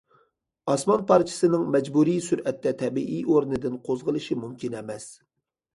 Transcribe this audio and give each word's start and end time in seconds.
ئاسمان 0.71 1.03
پارچىسىنىڭ 1.11 1.67
مەجبۇرىي 1.75 2.23
سۈرئەتتە 2.29 2.75
تەبىئىي 2.81 3.23
ئورنىدىن 3.35 3.81
قوزغىلىشى 3.89 4.41
مۇمكىن 4.45 4.81
ئەمەس. 4.83 5.11